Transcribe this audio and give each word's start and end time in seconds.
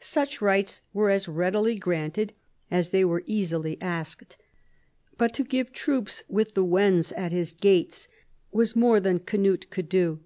Such 0.00 0.42
rights 0.42 0.82
were 0.92 1.08
as 1.08 1.24
readily^ 1.24 1.80
granted 1.80 2.34
as 2.70 2.90
they 2.90 3.06
were 3.06 3.22
easily 3.24 3.78
asked, 3.80 4.36
but 5.16 5.32
to 5.32 5.44
give 5.44 5.72
troops, 5.72 6.22
with 6.28 6.52
the 6.52 6.62
Wends 6.62 7.10
at 7.12 7.32
his 7.32 7.54
gates, 7.54 8.06
was 8.50 8.76
more 8.76 9.00
than 9.00 9.18
Cnut 9.24 9.70
could 9.70 9.88
do. 9.88 10.20